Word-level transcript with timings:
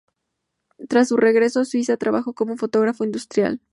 Tras 0.89 1.09
su 1.09 1.17
regreso 1.17 1.59
a 1.59 1.65
Suiza 1.65 1.95
trabajó 1.95 2.33
como 2.33 2.57
fotógrafo 2.57 3.03
industrial. 3.03 3.61